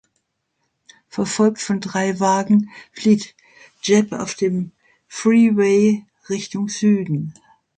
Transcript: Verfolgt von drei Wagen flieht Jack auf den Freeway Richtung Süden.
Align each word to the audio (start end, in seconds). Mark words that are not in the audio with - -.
Verfolgt 1.09 1.61
von 1.61 1.79
drei 1.79 2.19
Wagen 2.19 2.71
flieht 2.91 3.35
Jack 3.83 4.11
auf 4.13 4.33
den 4.33 4.71
Freeway 5.07 6.07
Richtung 6.27 6.69
Süden. 6.69 7.35